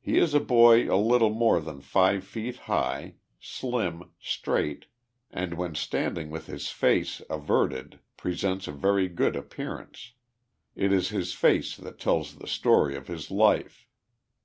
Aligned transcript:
He 0.00 0.18
is 0.18 0.34
a 0.34 0.40
hoy 0.44 0.92
a 0.92 0.98
little 1.00 1.30
more 1.30 1.60
than 1.60 1.84
live 1.94 2.24
feet 2.24 2.56
high, 2.66 3.14
slim, 3.38 4.10
straight, 4.18 4.86
and 5.30 5.54
when 5.54 5.76
standing 5.76 6.30
with 6.30 6.48
his 6.48 6.70
face 6.70 7.22
averted 7.30 8.00
presents 8.16 8.66
a 8.66 8.72
very 8.72 9.06
good 9.06 9.36
appearance. 9.36 10.14
It 10.74 10.92
is 10.92 11.10
his 11.10 11.32
face 11.32 11.76
that 11.76 12.00
tells 12.00 12.34
the 12.38 12.48
story 12.48 12.96
of 12.96 13.06
his 13.06 13.30
life. 13.30 13.86